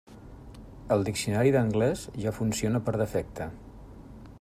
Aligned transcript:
El 0.95 1.05
diccionari 1.09 1.53
d'anglès 1.57 2.07
ja 2.25 2.35
funciona 2.41 2.83
per 2.89 2.99
defecte. 3.05 3.51